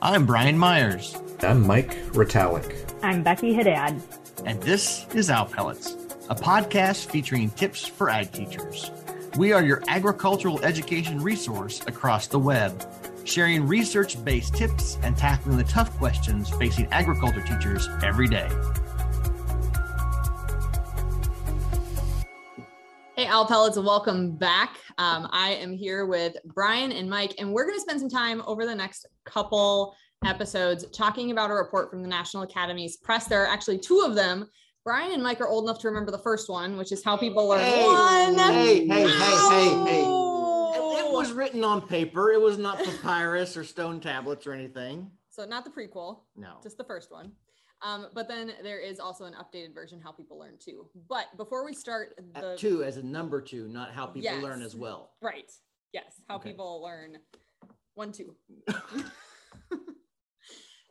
[0.00, 1.16] I'm Brian Myers.
[1.40, 2.94] I'm Mike Retallick.
[3.02, 4.00] I'm Becky Haddad.
[4.44, 5.94] And this is Owl Pellets,
[6.30, 8.92] a podcast featuring tips for ag teachers.
[9.36, 12.80] We are your agricultural education resource across the web,
[13.24, 18.48] sharing research based tips and tackling the tough questions facing agriculture teachers every day.
[23.16, 24.76] Hey, Owl Pellets, welcome back.
[24.96, 28.44] Um, I am here with Brian and Mike, and we're going to spend some time
[28.46, 33.26] over the next couple episodes talking about a report from the National Academies Press.
[33.26, 34.48] There are actually two of them.
[34.84, 37.46] Brian and Mike are old enough to remember the first one, which is how people
[37.48, 38.38] learn hey, one.
[38.38, 40.04] Hey, hey, hey, hey, hey.
[41.00, 42.32] It was written on paper.
[42.32, 45.10] It was not papyrus or stone tablets or anything.
[45.30, 46.20] So not the prequel.
[46.36, 46.58] No.
[46.62, 47.32] Just the first one.
[47.82, 50.88] Um, but then there is also an updated version how people learn too.
[51.08, 54.42] But before we start the At two as a number two, not how people Yes.
[54.42, 55.12] learn as well.
[55.20, 55.50] right,
[55.92, 56.50] yes, how Okay.
[56.50, 57.18] people learn
[57.98, 58.34] one two.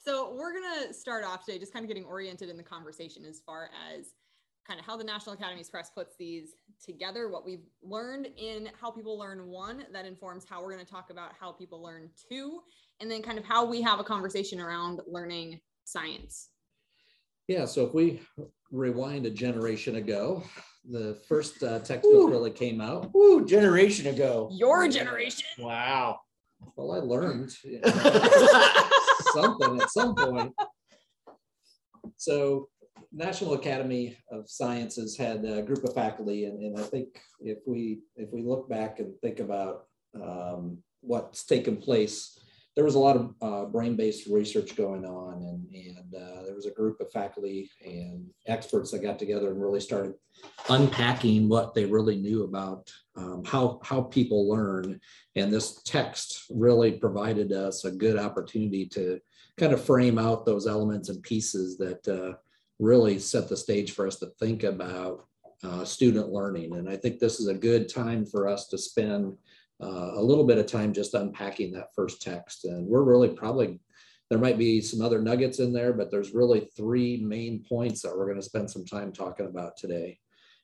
[0.06, 3.40] so we're gonna start off today, just kind of getting oriented in the conversation as
[3.40, 4.14] far as
[4.68, 8.92] kind of how the National Academies Press puts these together, what we've learned in how
[8.92, 12.60] people learn one that informs how we're going to talk about how people learn two,
[13.00, 16.50] and then kind of how we have a conversation around learning science.
[17.48, 18.20] Yeah, so if we
[18.70, 20.44] rewind a generation ago,
[20.92, 23.14] the first uh, textbook really came out.
[23.14, 24.50] Woo, generation ago.
[24.52, 25.46] Your generation.
[25.58, 26.20] Wow.
[26.76, 27.92] Well, I learned you know,
[29.34, 30.54] something at some point.
[32.18, 32.70] So
[33.12, 38.02] National Academy of Sciences had a group of faculty, and, and I think if we
[38.16, 42.40] if we look back and think about um, what's taken place,
[42.78, 46.68] there was a lot of uh, brain-based research going on, and and uh, there was
[46.68, 50.14] a group of faculty and experts that got together and really started
[50.70, 55.00] unpacking what they really knew about um, how how people learn.
[55.36, 59.20] And this text really provided us a good opportunity to
[59.58, 62.38] kind of frame out those elements and pieces that uh,
[62.78, 65.26] really set the stage for us to think about
[65.64, 66.76] uh, student learning.
[66.76, 69.36] And I think this is a good time for us to spend
[69.82, 72.66] uh, a little bit of time just unpacking that first text.
[72.66, 73.80] And we're really probably,
[74.30, 78.16] there might be some other nuggets in there, but there's really three main points that
[78.16, 80.20] we're going to spend some time talking about today.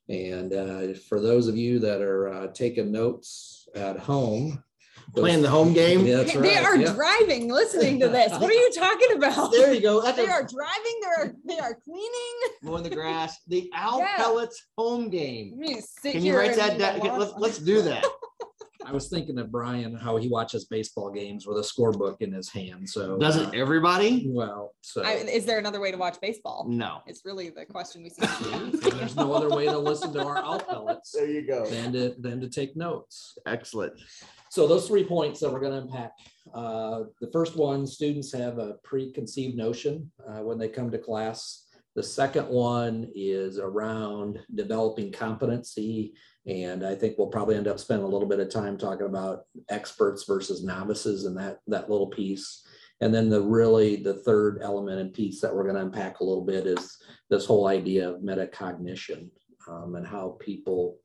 [0.09, 4.63] And uh, for those of you that are uh, taking notes at home,
[5.15, 6.05] Playing the home game.
[6.05, 6.43] Yeah, that's right.
[6.43, 6.93] they are yeah.
[6.93, 8.31] driving listening to this.
[8.31, 9.51] What are you talking about?
[9.51, 10.01] There you go.
[10.01, 12.39] That's they a, are driving, they are they are cleaning.
[12.63, 13.37] mowing the grass.
[13.47, 14.15] The Owl Yeah.
[14.17, 15.51] Pellets home game.
[15.57, 17.19] Let me sit Can you write that down?
[17.19, 18.05] Let's, let's do that.
[18.85, 22.49] I was thinking of Brian, how he watches baseball games with a scorebook in his
[22.49, 22.89] hand.
[22.89, 24.25] So Doesn't everybody?
[24.29, 26.65] well, so I, is there another way to watch baseball?
[26.67, 26.99] No.
[27.07, 28.25] It's really the question we see.
[28.53, 31.65] and there's no other way to listen to our Owl Pellets There you go.
[31.65, 33.37] than to than to take notes.
[33.45, 33.93] Excellent.
[34.49, 36.11] So those three points that we're going to unpack.
[36.53, 41.65] Uh, the first one, students have a preconceived notion uh, when they come to class.
[41.95, 46.13] The second one is around developing competency.
[46.47, 49.43] And I think we'll probably end up spending a little bit of time talking about
[49.69, 52.65] experts versus novices and that, that little piece.
[53.01, 56.23] And then the really, the third element and piece that we're going to unpack a
[56.23, 56.97] little bit is
[57.29, 59.29] this whole idea of metacognition
[59.67, 60.97] um, and how people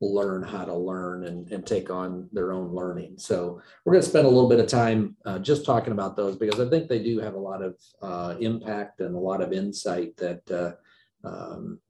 [0.00, 3.14] learn how to learn and, and take on their own learning.
[3.16, 6.36] So we're going to spend a little bit of time uh, just talking about those
[6.36, 9.52] because I think they do have a lot of uh, impact and a lot of
[9.52, 11.80] insight that uh, um,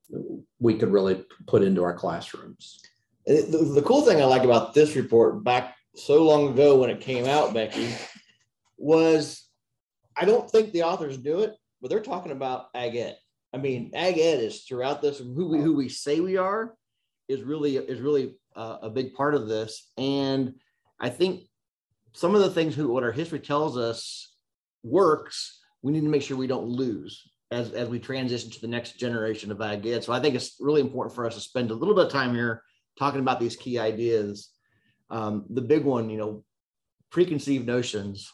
[0.60, 2.80] we could really put into our classrooms.
[3.26, 7.00] The, the cool thing I like about this report back so long ago when it
[7.00, 7.92] came out, Becky,
[8.78, 9.48] was
[10.16, 13.16] I don't think the authors do it, but they're talking about ag ed.
[13.52, 15.18] I mean, ag ed is throughout this.
[15.18, 16.74] Who we, who we say we are
[17.28, 19.90] is really is really uh, a big part of this.
[19.98, 20.54] And
[21.00, 21.42] I think
[22.12, 24.34] some of the things who what our history tells us
[24.82, 25.60] works.
[25.82, 28.98] We need to make sure we don't lose as as we transition to the next
[28.98, 30.02] generation of ed.
[30.02, 32.34] So I think it's really important for us to spend a little bit of time
[32.34, 32.62] here
[32.98, 34.50] talking about these key ideas.
[35.10, 36.44] Um, the big one, you know,
[37.10, 38.32] preconceived notions.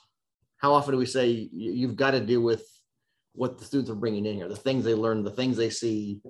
[0.57, 2.65] How often do we say you- you've got to deal with
[3.35, 6.21] what the students are bringing in here, the things they learn, the things they see,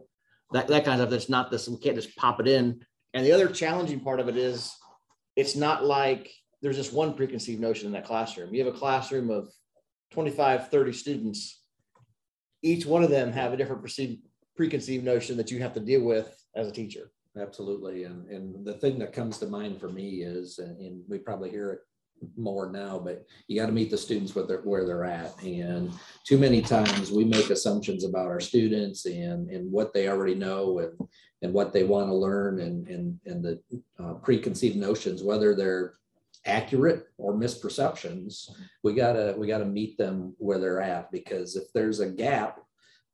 [0.52, 1.10] that, that kind of stuff.
[1.10, 2.80] That's not this, we can't just pop it in.
[3.14, 4.74] And the other challenging part of it is
[5.36, 6.30] it's not like
[6.62, 8.54] there's just one preconceived notion in that classroom.
[8.54, 9.48] You have a classroom of
[10.12, 11.62] 25, 30 students.
[12.62, 14.22] Each one of them have a different perceived
[14.54, 17.10] preconceived notion that you have to deal with as a teacher.
[17.40, 18.04] Absolutely.
[18.04, 21.48] And, and the thing that comes to mind for me is, and, and we probably
[21.48, 21.80] hear it
[22.36, 25.40] more now, but you got to meet the students where they're, where they're at.
[25.42, 25.92] And
[26.24, 30.78] too many times we make assumptions about our students and, and what they already know
[30.78, 31.08] and,
[31.42, 33.60] and what they want to learn and, and, and the
[33.98, 35.94] uh, preconceived notions, whether they're
[36.46, 38.50] accurate or misperceptions,
[38.82, 42.58] we gotta we gotta meet them where they're at because if there's a gap,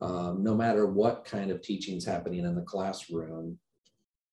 [0.01, 3.59] um, no matter what kind of teaching is happening in the classroom,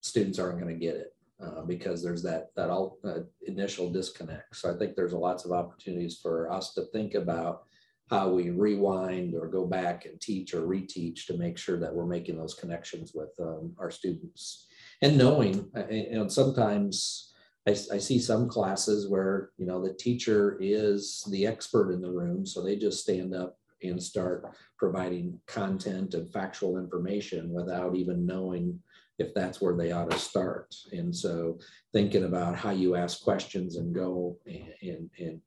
[0.02, 4.56] students aren't going to get it uh, because there's that that all uh, initial disconnect.
[4.56, 7.64] So I think there's lots of opportunities for us to think about
[8.10, 12.06] how we rewind or go back and teach or reteach to make sure that we're
[12.06, 14.68] making those connections with um, our students
[15.02, 17.34] and knowing and sometimes
[17.68, 22.12] I, I, see some classes where you know the teacher is the expert in the
[22.12, 24.46] room so they just stand up and start
[24.78, 28.80] providing content and factual information without even knowing
[29.18, 31.58] if that's where they ought to start and so
[31.94, 35.42] thinking about how you ask questions and go and, and, and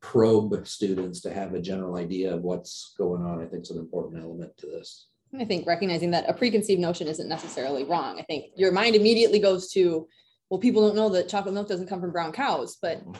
[0.00, 3.78] probe students to have a general idea of what's going on, I think is an
[3.78, 5.08] important element to this.
[5.38, 8.18] I think recognizing that a preconceived notion isn't necessarily wrong.
[8.18, 10.08] I think your mind immediately goes to,
[10.48, 13.12] well, people don't know that chocolate milk doesn't come from brown cows, but mm-hmm.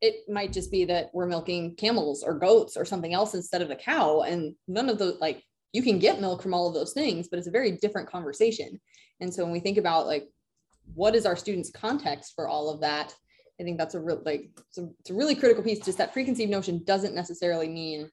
[0.00, 3.70] it might just be that we're milking camels or goats or something else instead of
[3.70, 4.22] a cow.
[4.22, 7.38] And none of those, like, you can get milk from all of those things, but
[7.38, 8.80] it's a very different conversation.
[9.20, 10.28] And so when we think about, like,
[10.94, 13.14] what is our students' context for all of that?
[13.60, 15.80] I think that's a real like it's a, it's a really critical piece.
[15.80, 18.10] Just that preconceived notion doesn't necessarily mean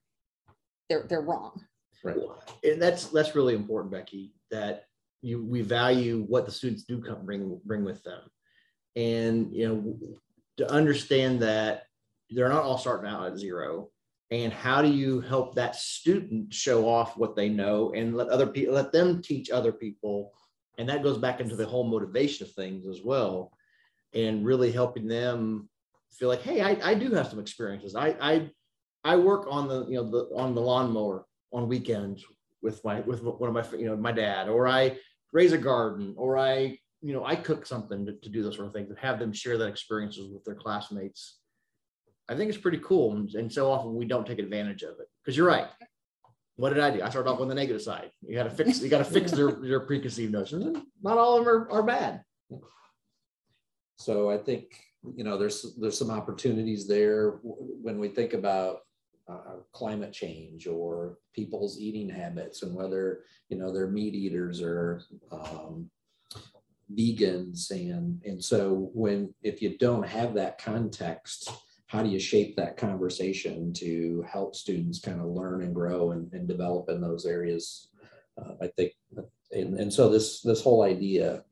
[0.90, 1.64] they're they're wrong.
[2.04, 2.18] Right.
[2.64, 4.34] And that's that's really important, Becky.
[4.52, 4.86] That
[5.22, 8.22] you we value what the students do come bring bring with them,
[8.96, 9.98] and you know
[10.58, 11.84] to understand that
[12.30, 13.90] they're not all starting out at zero.
[14.30, 18.48] And how do you help that student show off what they know and let other
[18.48, 20.34] people let them teach other people?
[20.78, 23.52] And that goes back into the whole motivation of things as well
[24.14, 25.70] and really helping them
[26.12, 27.96] feel like, hey, I, I do have some experiences.
[27.96, 28.50] I, I
[29.04, 32.26] I work on the you know the on the lawnmower on weekends
[32.62, 34.98] with my with one of my you know my dad, or I
[35.32, 38.68] raise a garden, or I you know I cook something to, to do those sort
[38.68, 41.40] of things and have them share that experiences with their classmates.
[42.30, 45.38] I think it's pretty cool, and, so often we don't take advantage of it because
[45.38, 45.68] you're right.
[46.58, 47.02] What did I do?
[47.02, 48.12] I started off on the negative side.
[48.22, 48.82] You got to fix.
[48.82, 50.78] You got to fix their, their preconceived notions.
[51.02, 52.24] Not all of them are, are bad.
[53.98, 54.76] So I think
[55.16, 58.80] you know there's there's some opportunities there when we think about
[59.30, 65.02] uh, climate change or people's eating habits and whether you know they're meat eaters or
[65.32, 65.90] um,
[66.94, 71.52] vegans and and so when if you don't have that context
[71.88, 76.32] how do you shape that conversation to help students kind of learn and grow and,
[76.34, 77.90] and develop in those areas?
[78.40, 78.94] Uh, i think
[79.52, 81.44] and, and so this this whole idea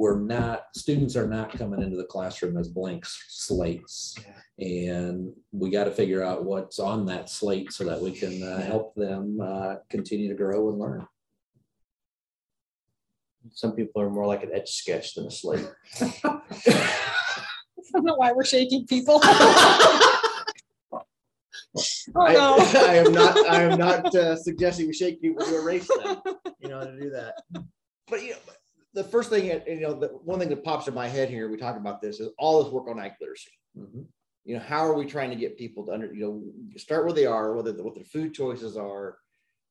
[0.00, 4.16] we're not students are not coming into the classroom as blank slates.
[4.58, 8.62] And we got to figure out what's on that slate so that we can uh,
[8.62, 11.06] help them uh, continue to grow and learn.
[13.52, 15.68] Some people are more like an etch sketch than a slate.
[16.00, 17.06] i
[17.92, 19.20] don't know why we're shaking people
[22.16, 22.56] oh, I, no.
[22.58, 23.46] I, am not.
[23.46, 26.20] I am not uh, suggesting we shake people to erase them.
[26.60, 27.34] You know to do that.
[28.08, 28.36] But you know,
[28.94, 31.56] the first thing, you know, the one thing that pops in my head here, we
[31.56, 33.52] talk about this, is all this work on ag literacy.
[33.78, 34.02] Mm-hmm.
[34.44, 37.12] You know, how are we trying to get people to under, you know, start where
[37.12, 39.18] they are, whether what their food choices are,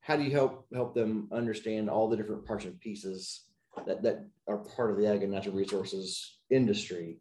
[0.01, 3.45] how do you help help them understand all the different parts and pieces
[3.85, 7.17] that that are part of the ag and natural resources industry?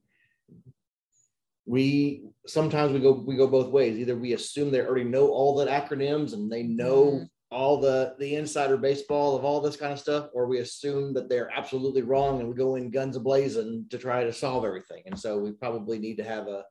[1.68, 3.98] We sometimes we go we go both ways.
[3.98, 8.14] Either we assume they already know all the acronyms and they know mm-hmm all the
[8.18, 12.02] the insider baseball of all this kind of stuff, or we assume that they're absolutely
[12.02, 15.02] wrong and we go in guns ablazing to try to solve everything.
[15.06, 16.64] And so we probably need to have a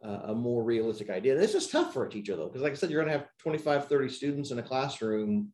[0.00, 1.34] a more realistic idea.
[1.34, 3.18] And it's just tough for a teacher though, because like I said, you're going to
[3.18, 5.52] have 25, 30 students in a classroom.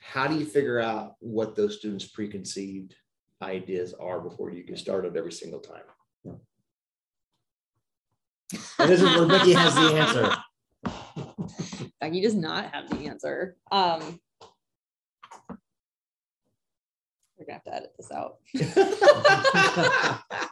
[0.00, 2.96] How do you figure out what those students' preconceived
[3.40, 5.84] ideas are before you get started every single time?
[8.78, 10.36] And this is where Becky has the answer.
[12.00, 13.56] Becky does not have the answer.
[13.70, 14.20] Um,
[17.36, 18.38] we're gonna have to edit this out.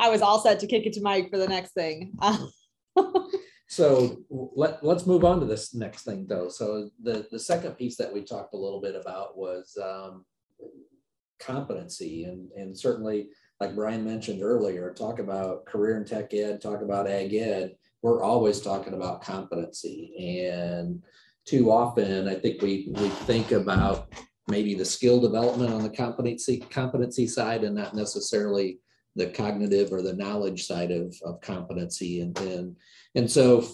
[0.00, 2.14] I was all set to kick it to Mike for the next thing.
[3.68, 6.48] so let, let's move on to this next thing though.
[6.48, 10.24] So the, the second piece that we talked a little bit about was um,
[11.38, 13.28] competency and, and certainly
[13.60, 18.22] like Brian mentioned earlier, talk about career and tech ed, talk about ag ed we're
[18.22, 20.14] always talking about competency.
[20.18, 21.02] And
[21.46, 24.12] too often, I think we, we think about
[24.48, 28.78] maybe the skill development on the competency competency side and not necessarily
[29.16, 32.20] the cognitive or the knowledge side of, of competency.
[32.20, 32.76] And, and,
[33.14, 33.66] and so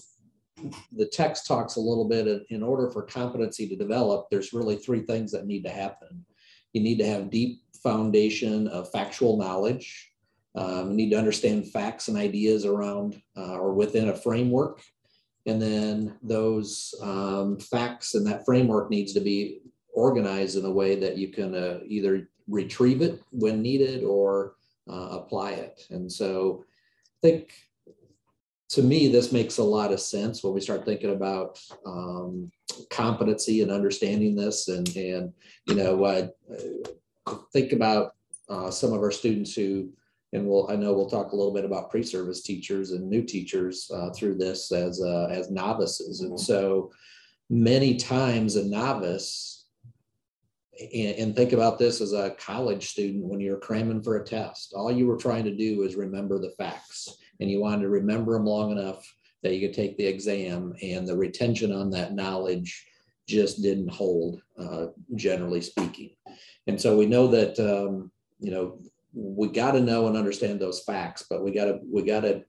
[0.93, 5.01] the text talks a little bit in order for competency to develop, there's really three
[5.01, 6.25] things that need to happen.
[6.73, 10.11] You need to have deep foundation of factual knowledge.
[10.55, 14.83] Um, need to understand facts and ideas around uh, or within a framework.
[15.45, 19.61] And then those um, facts and that framework needs to be
[19.93, 24.55] organized in a way that you can uh, either retrieve it when needed or
[24.91, 25.87] uh, apply it.
[25.91, 26.65] And so
[27.23, 27.53] I think
[28.71, 32.51] to me, this makes a lot of sense when we start thinking about um,
[32.91, 34.69] competency and understanding this.
[34.69, 35.33] And, and
[35.67, 36.29] you know, uh,
[37.53, 38.15] think about
[38.49, 39.91] uh, some of our students who,
[40.33, 43.91] and we'll, I know we'll talk a little bit about pre-service teachers and new teachers
[43.93, 46.21] uh, through this as, uh, as novices.
[46.21, 46.91] And so
[47.49, 49.57] many times a novice
[50.79, 54.75] and, and, think about this as a college student when you're cramming for a test.
[54.77, 58.35] All you were trying to do is remember the facts, and you wanted to remember
[58.35, 59.11] them long enough
[59.43, 62.87] that you could take the exam, and the retention on that knowledge
[63.27, 66.11] just didn't hold, uh, generally speaking.
[66.67, 68.79] And so we know that um, you know
[69.15, 72.45] we got to know and understand those facts, but we got to we got to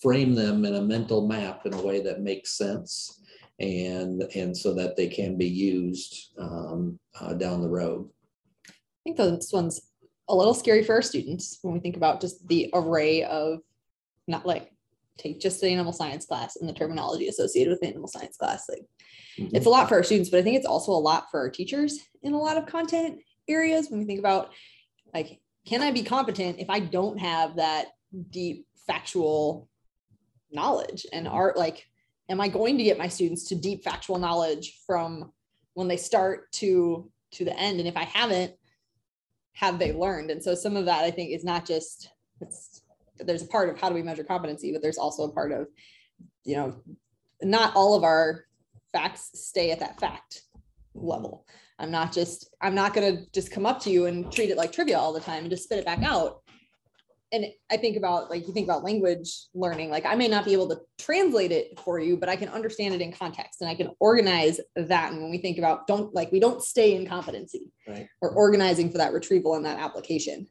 [0.00, 3.20] frame them in a mental map in a way that makes sense
[3.58, 8.08] and and so that they can be used um, uh, down the road.
[8.68, 8.72] I
[9.04, 9.80] think this one's
[10.28, 13.60] a little scary for our students when we think about just the array of
[14.26, 14.72] not like
[15.18, 18.68] take just the animal science class and the terminology associated with the animal science class.
[18.68, 18.84] Like
[19.38, 19.54] mm-hmm.
[19.54, 21.50] it's a lot for our students, but I think it's also a lot for our
[21.50, 23.18] teachers in a lot of content
[23.48, 24.50] areas when we think about
[25.12, 27.88] like, can I be competent if I don't have that
[28.30, 29.68] deep factual
[30.50, 31.84] knowledge and art like
[32.28, 35.32] am I going to get my students to deep factual knowledge from
[35.74, 37.78] when they start to to the end?
[37.78, 38.54] And if I haven't,
[39.54, 40.30] have they learned?
[40.30, 42.82] And so some of that I think is not just it's
[43.18, 45.68] there's a part of how do we measure competency, but there's also a part of,
[46.44, 46.76] you know,
[47.42, 48.44] not all of our
[48.92, 50.42] facts stay at that fact
[50.94, 51.46] level.
[51.78, 54.56] I'm not just, I'm not going to just come up to you and treat it
[54.56, 56.44] like trivia all the time and just spit it back out
[57.34, 60.52] and I think about like you think about language learning, like I may not be
[60.52, 63.74] able to translate it for you, but I can understand it in context and I
[63.74, 65.12] can organize that.
[65.12, 68.06] And when we think about don't like we don't stay in competency, right?
[68.20, 70.46] We're organizing for that retrieval and that application.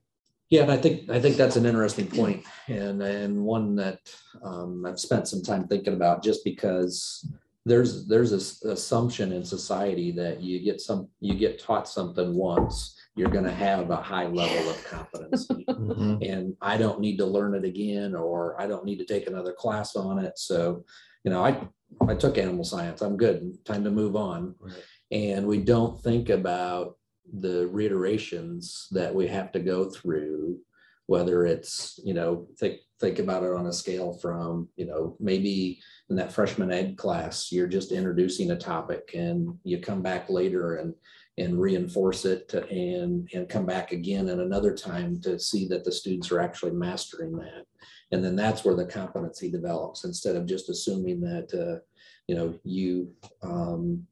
[0.53, 4.01] Yeah, and I think I think that's an interesting point, and and one that
[4.43, 7.27] um, I've spent some time thinking about, just because
[7.65, 12.95] there's there's this assumption in society that you get some you get taught something once
[13.15, 15.65] you're going to have a high level of competency.
[15.69, 16.22] mm-hmm.
[16.22, 19.53] And I don't need to learn it again, or I don't need to take another
[19.53, 20.38] class on it.
[20.38, 20.86] So,
[21.24, 21.67] you know, I
[22.07, 23.01] I took animal science.
[23.01, 23.57] I'm good.
[23.65, 24.53] Time to move on.
[24.60, 24.74] Right.
[25.12, 26.98] And we don't think about
[27.32, 30.60] the reiterations that we have to go through,
[31.08, 35.80] whether it's, you know, think think about it on a scale from, you know, maybe
[36.10, 40.77] in that freshman ed class, you're just introducing a topic and you come back later
[40.77, 40.94] and
[41.38, 45.84] and reinforce it to, and and come back again at another time to see that
[45.84, 47.65] the students are actually mastering that.
[48.12, 51.80] And then that's where the competency develops instead of just assuming that uh,
[52.27, 53.12] you know you
[53.42, 54.06] um,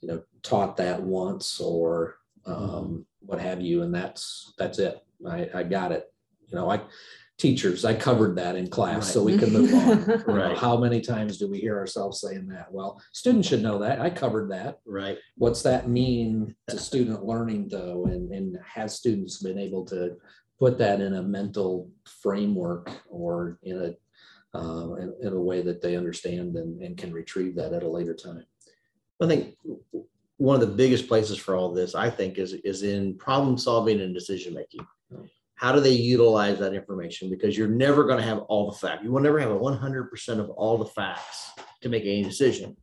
[0.00, 4.98] you know taught that once or um, what have you and that's that's it
[5.28, 6.12] I, I got it
[6.48, 6.82] you know I
[7.38, 7.84] teachers.
[7.84, 9.04] I covered that in class right.
[9.04, 10.24] so we can move on.
[10.26, 10.56] right.
[10.56, 12.72] How many times do we hear ourselves saying that?
[12.72, 14.00] Well, students should know that.
[14.00, 14.78] I covered that.
[14.86, 15.18] Right.
[15.36, 18.06] What's that mean to student learning though?
[18.06, 20.16] And, and has students been able to
[20.58, 21.90] put that in a mental
[22.22, 23.94] framework or in a
[24.56, 27.88] uh, in, in, a way that they understand and, and can retrieve that at a
[27.88, 28.42] later time?
[29.20, 29.54] I think
[30.38, 34.00] one of the biggest places for all this, I think, is is in problem solving
[34.00, 34.86] and decision making
[35.56, 37.30] how do they utilize that information?
[37.30, 39.02] Because you're never going to have all the facts.
[39.02, 41.50] You will never have a 100% of all the facts
[41.80, 42.76] to make any decision.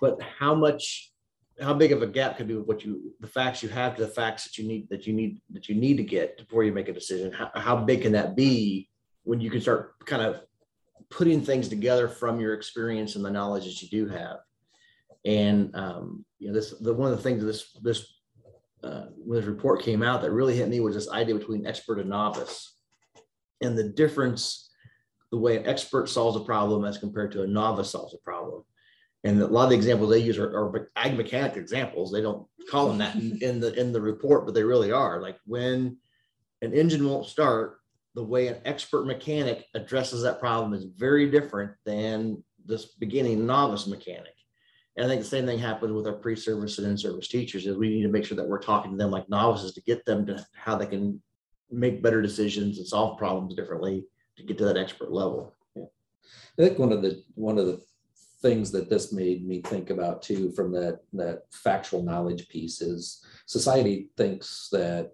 [0.00, 1.12] But how much,
[1.60, 4.02] how big of a gap could be with what you, the facts you have to
[4.06, 6.72] the facts that you need, that you need, that you need to get before you
[6.72, 7.30] make a decision?
[7.32, 8.88] How, how big can that be
[9.24, 10.40] when you can start kind of
[11.10, 14.38] putting things together from your experience and the knowledge that you do have?
[15.26, 18.06] And um, you know, this the one of the things this this
[18.84, 21.98] uh, when this report came out that really hit me was this idea between expert
[21.98, 22.74] and novice.
[23.60, 24.70] And the difference
[25.32, 28.62] the way an expert solves a problem as compared to a novice solves a problem.
[29.24, 32.12] And a lot of the examples they use are, are ag mechanic examples.
[32.12, 35.20] They don't call them that in, in the in the report but they really are.
[35.20, 35.96] Like when
[36.62, 37.78] an engine won't start
[38.14, 43.88] the way an expert mechanic addresses that problem is very different than this beginning novice
[43.88, 44.35] mechanic
[44.96, 47.90] and I think the same thing happens with our pre-service and in-service teachers is we
[47.90, 50.44] need to make sure that we're talking to them like novices to get them to
[50.54, 51.22] how they can
[51.70, 54.04] make better decisions and solve problems differently
[54.36, 55.52] to get to that expert level.
[55.74, 55.84] Yeah.
[56.58, 57.82] I think one of the one of the
[58.40, 63.24] things that this made me think about too from that that factual knowledge piece is
[63.46, 65.12] society thinks that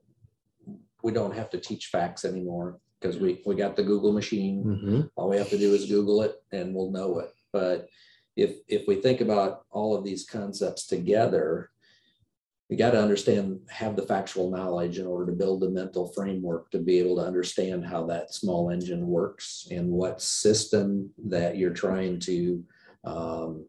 [1.02, 4.64] we don't have to teach facts anymore because we, we got the Google machine.
[4.64, 5.10] Mhm.
[5.16, 7.32] All we have to do is Google it and we'll know it.
[7.52, 7.88] But
[8.36, 11.70] if, if we think about all of these concepts together,
[12.68, 16.70] you got to understand, have the factual knowledge in order to build a mental framework
[16.70, 21.74] to be able to understand how that small engine works and what system that you're
[21.74, 22.64] trying to
[23.04, 23.66] um,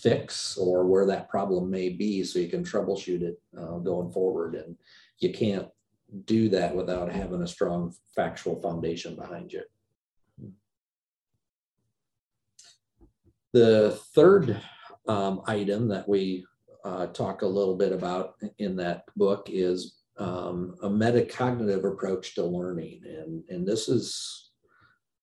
[0.00, 4.56] fix or where that problem may be so you can troubleshoot it uh, going forward.
[4.56, 4.76] And
[5.18, 5.68] you can't
[6.24, 9.62] do that without having a strong factual foundation behind you.
[13.52, 14.60] The third
[15.08, 16.46] um, item that we
[16.84, 22.44] uh, talk a little bit about in that book is um, a metacognitive approach to
[22.44, 24.50] learning, and and this is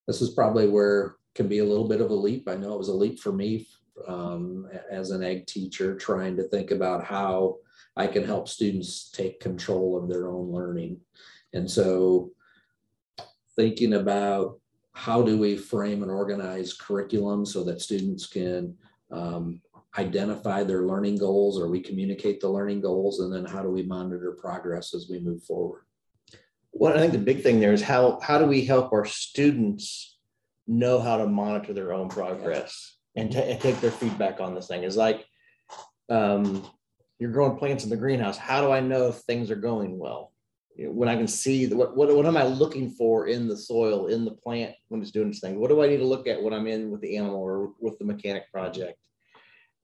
[0.06, 2.48] this is probably where can be a little bit of a leap.
[2.48, 3.66] I know it was a leap for me
[4.06, 7.56] um, as an ag teacher, trying to think about how
[7.96, 11.00] I can help students take control of their own learning,
[11.54, 12.32] and so
[13.56, 14.60] thinking about
[14.98, 18.76] how do we frame and organize curriculum so that students can
[19.12, 19.60] um,
[19.96, 23.84] identify their learning goals or we communicate the learning goals and then how do we
[23.84, 25.82] monitor progress as we move forward
[26.72, 30.18] Well, I think the big thing there is how, how do we help our students
[30.66, 34.82] know how to monitor their own progress and, and take their feedback on this thing?
[34.82, 35.24] Is like,
[36.08, 36.68] um,
[37.20, 38.36] you're growing plants in the greenhouse.
[38.36, 40.32] How do I know if things are going well?
[40.78, 44.06] When I can see the, what, what, what am I looking for in the soil,
[44.06, 45.58] in the plant when it's doing its thing?
[45.58, 47.98] What do I need to look at when I'm in with the animal or with
[47.98, 48.96] the mechanic project?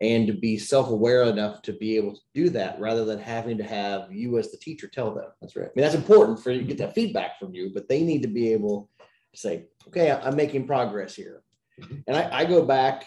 [0.00, 3.64] And to be self-aware enough to be able to do that rather than having to
[3.64, 5.26] have you as the teacher tell them.
[5.40, 7.88] that's right I mean, that's important for you to get that feedback from you, but
[7.88, 8.88] they need to be able
[9.32, 11.42] to say, okay, I'm making progress here.
[11.80, 11.96] Mm-hmm.
[12.06, 13.06] And I, I go back,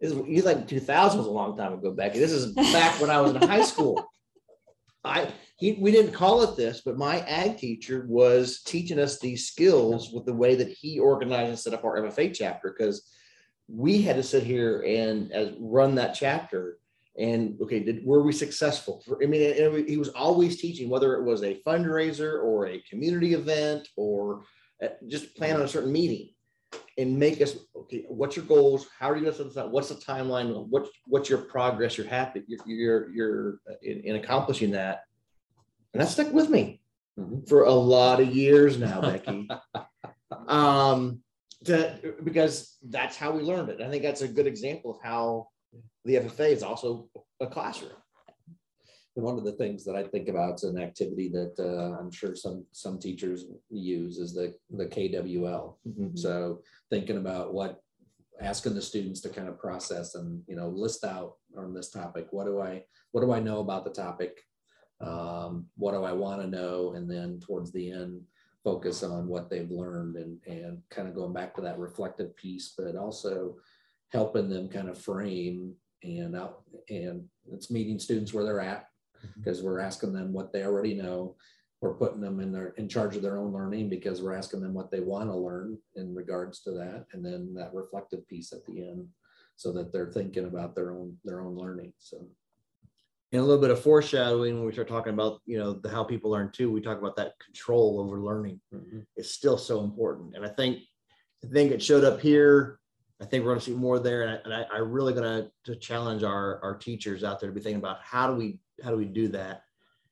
[0.00, 2.18] this is, you like two thousand was a long time ago, Becky.
[2.18, 4.04] This is back when I was in high school.
[5.04, 5.28] I,
[5.64, 10.12] he, we didn't call it this, but my ag teacher was teaching us these skills
[10.12, 13.10] with the way that he organized and set up our FFA chapter, because
[13.66, 16.76] we had to sit here and as run that chapter
[17.16, 19.02] and okay, did were we successful?
[19.06, 22.80] For- I mean, and he was always teaching, whether it was a fundraiser or a
[22.90, 24.42] community event or
[24.82, 26.28] uh, just plan on a certain meeting
[26.98, 28.04] and make us okay.
[28.08, 28.88] What's your goals?
[28.98, 29.70] How are you going to set this up?
[29.70, 30.66] What's the timeline?
[30.68, 31.96] What's what's your progress?
[31.96, 32.42] You're happy.
[32.48, 35.04] You're you're, you're in, in accomplishing that,
[35.94, 36.80] and that stuck with me
[37.18, 37.48] Mhm.
[37.48, 39.48] for a lot of years now, Becky.
[40.48, 41.22] um,
[41.64, 43.80] to, because that's how we learned it.
[43.80, 45.48] I think that's a good example of how
[46.04, 47.08] the FFA is also
[47.40, 47.92] a classroom.
[49.16, 52.10] And one of the things that I think about is an activity that uh, I'm
[52.10, 55.76] sure some some teachers use is the the KWL.
[56.18, 57.80] So thinking about what
[58.40, 62.26] asking the students to kind of process and you know list out on this topic.
[62.32, 64.42] What do I what do I know about the topic?
[65.00, 66.94] Um, what do I want to know?
[66.94, 68.22] And then towards the end,
[68.62, 72.74] focus on what they've learned and and kind of going back to that reflective piece,
[72.76, 73.56] but also
[74.12, 78.86] helping them kind of frame and out and it's meeting students where they're at
[79.36, 81.36] because we're asking them what they already know.
[81.80, 84.72] We're putting them in their in charge of their own learning because we're asking them
[84.72, 88.64] what they want to learn in regards to that, and then that reflective piece at
[88.64, 89.06] the end,
[89.56, 91.92] so that they're thinking about their own their own learning.
[91.98, 92.26] So
[93.34, 96.30] A little bit of foreshadowing when we start talking about, you know, the how people
[96.30, 96.70] learn too.
[96.70, 99.00] We talk about that control over learning mm-hmm.
[99.16, 100.36] is still so important.
[100.36, 100.78] And I think
[101.44, 102.78] I think it showed up here.
[103.20, 104.22] I think we're going to see more there.
[104.22, 107.50] And I, and I, I really going to to challenge our our teachers out there
[107.50, 109.62] to be thinking about how do we how do we do that.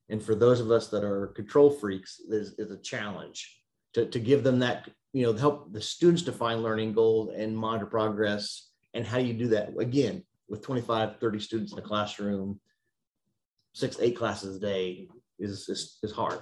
[0.08, 3.62] And for those of us that are control freaks, is is a challenge
[3.94, 7.86] to to give them that you know help the students define learning goals and monitor
[7.86, 8.70] progress.
[8.94, 12.60] And how do you do that again with 25, 30 students in a classroom,
[13.72, 15.08] six, eight classes a day
[15.38, 16.40] is is, is hard.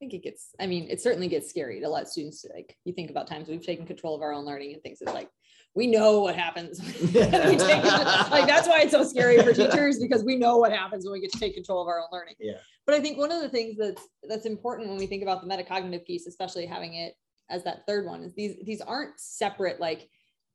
[0.00, 3.10] think it gets, I mean, it certainly gets scary to let students like, you think
[3.10, 5.28] about times we've taken control of our own learning and things that like,
[5.74, 6.80] we know what happens.
[6.80, 7.84] when we take
[8.30, 11.20] like, that's why it's so scary for teachers because we know what happens when we
[11.20, 12.34] get to take control of our own learning.
[12.40, 12.54] Yeah.
[12.86, 15.54] But I think one of the things that's, that's important when we think about the
[15.54, 17.12] metacognitive piece, especially having it
[17.50, 20.08] as that third one is these, these aren't separate, like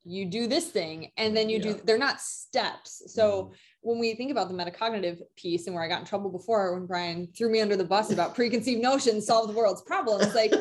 [0.06, 3.02] you do this thing and then you do, they're not steps.
[3.08, 3.54] So mm-hmm.
[3.80, 6.86] when we think about the metacognitive piece and where I got in trouble before when
[6.86, 10.52] Brian threw me under the bus about preconceived notions solve the world's problems, like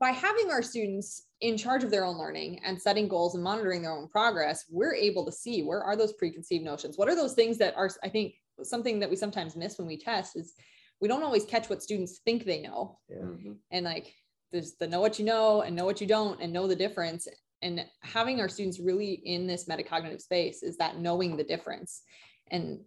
[0.00, 3.82] by having our students in charge of their own learning and setting goals and monitoring
[3.82, 6.96] their own progress, we're able to see where are those preconceived notions?
[6.96, 9.98] What are those things that are, I think, something that we sometimes miss when we
[9.98, 10.54] test is
[11.00, 12.98] we don't always catch what students think they know.
[13.08, 13.16] yeah.
[13.16, 13.52] Mm-hmm.
[13.70, 14.14] And like
[14.50, 17.28] there's the know what you know and know what you don't and know the difference.
[17.62, 22.02] And having our students really in this metacognitive space is that knowing the difference.
[22.50, 22.80] And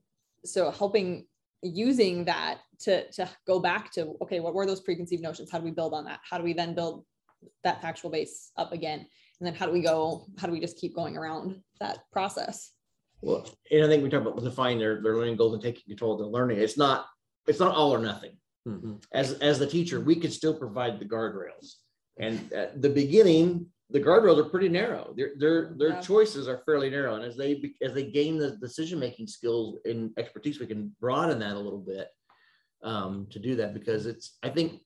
[0.45, 1.27] so helping
[1.63, 5.63] using that to to go back to okay what were those preconceived notions how do
[5.63, 7.05] we build on that how do we then build
[7.63, 8.97] that factual base up again
[9.39, 12.71] and then how do we go how do we just keep going around that process
[13.21, 16.13] Well, and I think we talk about defining their, their learning goals and taking control
[16.13, 16.57] of their learning.
[16.57, 17.05] It's not,
[17.47, 18.31] it's not all or nothing.
[18.67, 19.03] Mhm.
[19.13, 21.75] As, as the teacher, we could still provide the guardrails.
[22.19, 25.13] And at the beginning, the guardrails are pretty narrow.
[25.15, 26.01] Their, their, their Yeah.
[26.01, 27.15] choices are fairly narrow.
[27.15, 31.55] And as they, as they gain the decision-making skills and expertise, we can broaden that
[31.55, 32.07] a little bit
[32.83, 34.81] um, to do that because it's, I think,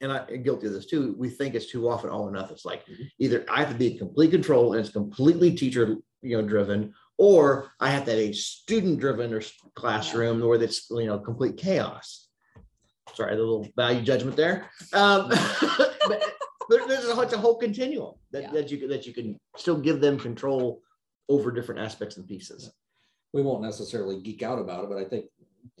[0.00, 2.54] and I'm guilty of this too, we think it's too often all or nothing.
[2.54, 2.84] It's like
[3.18, 6.92] either I have to be in complete control and it's completely teacher, you know, driven,
[7.18, 9.42] or I have to have a student driven or
[9.74, 12.28] classroom where it's, you know, complete chaos.
[13.14, 14.70] Sorry, the little value judgment there.
[14.92, 15.28] Um,
[16.08, 16.34] but
[16.68, 18.50] there- there's a, it's a whole continuum that, Yeah.
[18.52, 20.82] that you, can- that you can still give them control
[21.28, 22.70] over different aspects and pieces.
[23.32, 25.26] We won't necessarily geek out about it, but I think.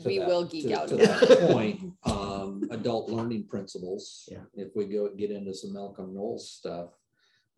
[0.00, 4.28] to We that- will geek to- out To that point, um, adult learning principles.
[4.30, 4.44] Yeah.
[4.54, 6.90] If we go get into some Malcolm Knowles stuff.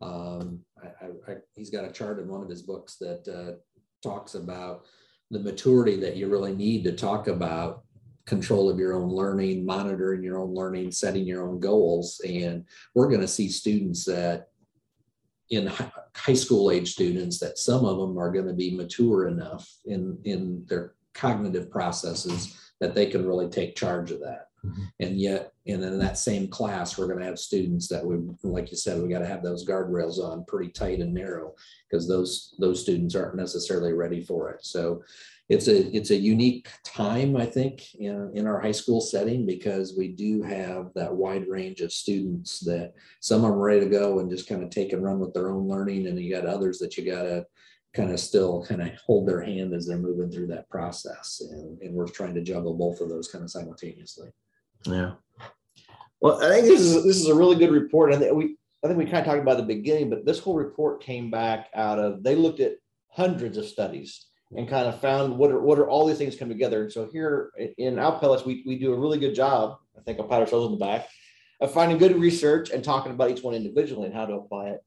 [0.01, 3.57] Um, I, I, I, he's got a chart in one of his books that, uh,
[4.03, 4.85] talks about
[5.31, 7.84] the maturity that you really need to talk about
[8.25, 12.21] control of your own learning, monitoring your own learning, setting your own goals.
[12.27, 14.49] And we're going to see students that
[15.51, 15.67] in
[16.15, 20.17] high school age students that some of them are going to be mature enough in,
[20.23, 24.47] in their cognitive processes that they can really take charge of that.
[24.65, 24.87] Mhm.
[24.99, 28.71] And yet, and in that same class, we're going to have students that we, like
[28.71, 31.53] you said, we got to have those guardrails on pretty tight and narrow
[31.89, 34.65] because those, those students aren't necessarily ready for it.
[34.65, 35.03] So
[35.47, 39.95] it's a, it's a unique time, I think, in, in our high school setting because
[39.95, 44.19] we do have that wide range of students that some of are ready to go
[44.19, 46.07] and just kind of take and run with their own learning.
[46.07, 47.45] And you got others that you got to
[47.93, 51.41] kind of still kind of hold their hand as they're moving through that process.
[51.51, 54.29] And, and we're trying to juggle both of those kind of simultaneously.
[54.83, 55.13] Yeah.
[56.21, 58.11] Well, I think this is this is a really good report.
[58.11, 60.55] I think we I think we kind of talked about the beginning, but this whole
[60.55, 62.77] report came back out of they looked at
[63.09, 64.25] hundreds of studies
[64.57, 66.83] and kind of found what are what are all these things come together.
[66.83, 69.77] And so here in Owl Pellets, we, we do a really good job.
[69.97, 71.07] I think I'll pat ourselves on the back
[71.61, 74.81] of finding good research and talking about each one individually and how to apply it.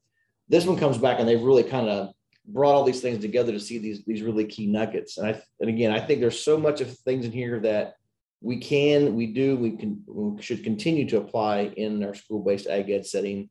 [0.49, 2.11] This one comes back and they've really kind of
[2.47, 5.19] brought all these things together to see these these really key nuggets.
[5.19, 7.95] And I and again, I think there's so much of things in here that
[8.41, 12.91] we can, we do, we can, we should continue to apply in our school-based ag
[12.91, 13.49] ed setting.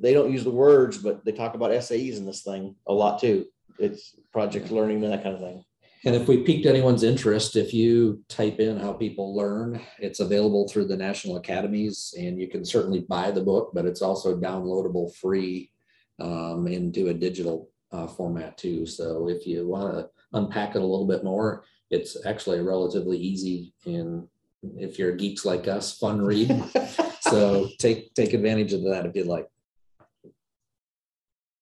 [0.00, 3.20] They don't use the words, but they talk about SAEs in this thing a lot
[3.20, 3.46] too.
[3.78, 5.64] It's project learning and that kind of thing.
[6.04, 10.68] And if we piqued anyone's interest, if you type in how people learn, it's available
[10.68, 15.14] through the national academies and you can certainly buy the book, but it's also downloadable
[15.16, 15.72] free
[16.20, 18.86] um, into a digital uh, format too.
[18.86, 23.18] So if you want to unpack it a little bit more, it's actually a relatively
[23.18, 24.28] easy and
[24.76, 26.64] if you're geeks like us, fun read.
[27.20, 29.46] So take, take advantage of that if you'd like.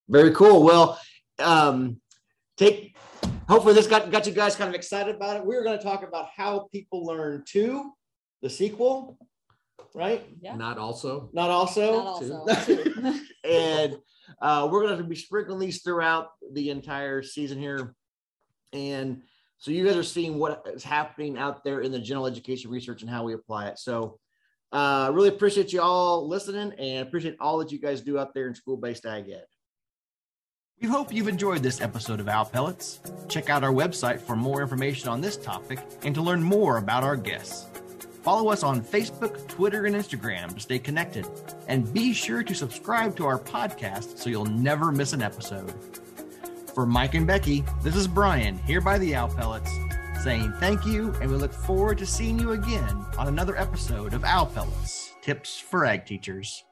[0.08, 0.62] Very cool.
[0.62, 1.00] Well,
[1.40, 2.00] um,
[2.56, 2.96] take,
[3.48, 5.44] hopefully this got, got you guys kind of excited about it.
[5.44, 7.92] We're going to talk about how people learn to
[8.42, 9.18] the sequel,
[9.94, 10.24] right?
[10.40, 10.56] Yeah.
[10.56, 11.30] Not also.
[11.32, 11.96] Not also.
[11.96, 13.14] Not also.
[13.44, 13.96] and
[14.40, 17.94] uh, we're going to be sprinkling these throughout the entire season here.
[18.72, 19.22] And
[19.58, 23.02] so you guys are seeing what is happening out there in the general education research
[23.02, 23.78] and how we apply it.
[23.78, 24.18] So
[24.72, 28.48] uh, really appreciate you all listening and appreciate all that you guys do out there
[28.48, 29.44] in school-based ag ed.
[30.80, 33.00] We hope you've enjoyed this episode of Owl Pellets.
[33.28, 37.02] Check out our website for more information on this topic and to learn more about
[37.02, 37.66] our guests.
[38.22, 41.26] Follow us on Facebook, Twitter, and Instagram to stay connected.
[41.66, 45.72] And be sure to subscribe to our podcast so you'll never miss an episode.
[46.74, 49.72] For Mike and Becky, this is Brian here by the Owl Pellets
[50.22, 54.24] saying thank you, and we look forward to seeing you again on another episode of
[54.24, 56.65] Owl Pellets Tips for Ag Teachers.